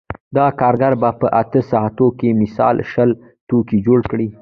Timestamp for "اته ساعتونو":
1.41-2.07